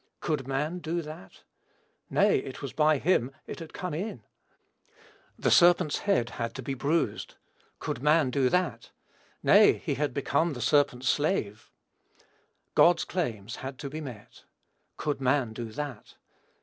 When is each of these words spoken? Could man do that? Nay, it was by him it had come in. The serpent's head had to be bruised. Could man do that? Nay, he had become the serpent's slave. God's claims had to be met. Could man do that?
Could 0.19 0.47
man 0.47 0.79
do 0.79 1.03
that? 1.03 1.43
Nay, 2.09 2.39
it 2.39 2.59
was 2.63 2.73
by 2.73 2.97
him 2.97 3.31
it 3.45 3.59
had 3.59 3.71
come 3.71 3.93
in. 3.93 4.23
The 5.37 5.51
serpent's 5.51 5.99
head 5.99 6.31
had 6.41 6.55
to 6.55 6.63
be 6.63 6.73
bruised. 6.73 7.35
Could 7.77 8.01
man 8.01 8.31
do 8.31 8.49
that? 8.49 8.89
Nay, 9.43 9.73
he 9.73 9.93
had 9.93 10.11
become 10.15 10.53
the 10.53 10.59
serpent's 10.59 11.07
slave. 11.07 11.69
God's 12.73 13.05
claims 13.05 13.57
had 13.57 13.77
to 13.77 13.91
be 13.91 14.01
met. 14.01 14.45
Could 14.97 15.21
man 15.21 15.53
do 15.53 15.65
that? 15.69 16.15